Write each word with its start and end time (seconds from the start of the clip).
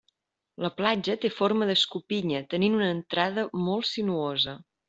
La 0.63 0.71
platja 0.79 1.15
té 1.25 1.31
forma 1.41 1.69
d'escopinya 1.71 2.43
tenint 2.55 2.79
una 2.81 2.91
entrada 2.97 3.47
molt 3.71 3.91
sinuosa. 3.95 4.61